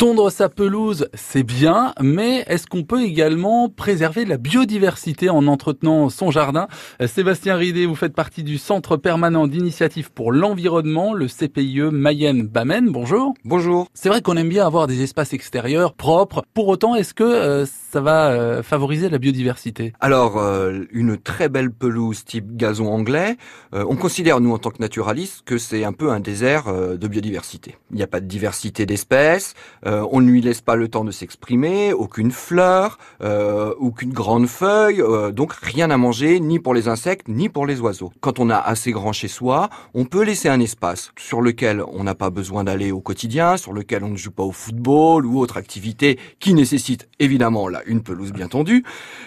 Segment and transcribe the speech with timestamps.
[0.00, 6.08] Tondre sa pelouse, c'est bien, mais est-ce qu'on peut également préserver la biodiversité en entretenant
[6.08, 6.68] son jardin?
[7.06, 12.88] Sébastien Ridé, vous faites partie du Centre permanent d'initiative pour l'environnement, le CPIE Mayenne-Bamène.
[12.90, 13.34] Bonjour.
[13.44, 13.88] Bonjour.
[13.92, 16.44] C'est vrai qu'on aime bien avoir des espaces extérieurs propres.
[16.54, 19.92] Pour autant, est-ce que euh, ça va euh, favoriser la biodiversité?
[20.00, 23.36] Alors, euh, une très belle pelouse type gazon anglais,
[23.74, 27.76] on considère, nous, en tant que naturalistes, que c'est un peu un désert de biodiversité.
[27.90, 29.54] Il n'y a pas de diversité d'espèces,
[29.90, 34.46] euh, on ne lui laisse pas le temps de s'exprimer, aucune fleur, euh, aucune grande
[34.46, 38.12] feuille, euh, donc rien à manger ni pour les insectes ni pour les oiseaux.
[38.20, 42.04] Quand on a assez grand chez soi, on peut laisser un espace sur lequel on
[42.04, 45.40] n'a pas besoin d'aller au quotidien, sur lequel on ne joue pas au football ou
[45.40, 48.84] autre activité qui nécessite évidemment là une pelouse bien tendue.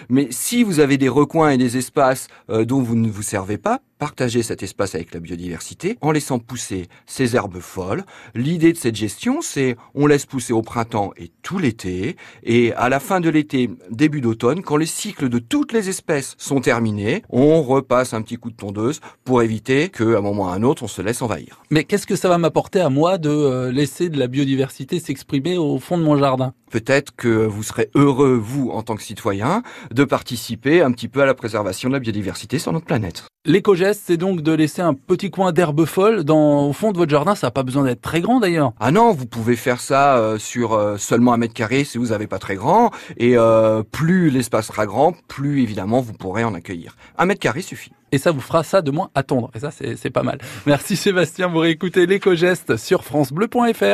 [0.08, 3.80] Mais si vous avez des recoins et des espaces dont vous ne vous servez pas,
[3.98, 8.04] partager cet espace avec la biodiversité en laissant pousser ces herbes folles.
[8.34, 12.88] L'idée de cette gestion, c'est on laisse pousser au printemps et tout l'été, et à
[12.88, 17.22] la fin de l'été, début d'automne, quand les cycles de toutes les espèces sont terminés,
[17.30, 20.62] on repasse un petit coup de tondeuse pour éviter qu'à un moment ou à un
[20.62, 21.62] autre, on se laisse envahir.
[21.70, 25.56] Mais qu'est-ce que ça va m'apporter à moi de euh, laisser de la biodiversité s'exprimer
[25.56, 26.54] au fond de mon jardin?
[26.74, 31.22] Peut-être que vous serez heureux, vous, en tant que citoyen, de participer un petit peu
[31.22, 33.26] à la préservation de la biodiversité sur notre planète.
[33.46, 37.12] L'éco-geste, c'est donc de laisser un petit coin d'herbe folle dans, au fond de votre
[37.12, 37.36] jardin.
[37.36, 38.72] Ça n'a pas besoin d'être très grand d'ailleurs.
[38.80, 42.06] Ah non, vous pouvez faire ça euh, sur euh, seulement un mètre carré si vous
[42.06, 42.90] n'avez pas très grand.
[43.18, 46.96] Et euh, plus l'espace sera grand, plus évidemment vous pourrez en accueillir.
[47.18, 47.92] Un mètre carré suffit.
[48.12, 49.50] Et ça vous fera ça de moins attendre.
[49.54, 50.38] Et ça, c'est pas mal.
[50.66, 51.48] Merci Sébastien.
[51.48, 53.84] Vous réécoutez l'éco-geste sur francebleu.fr.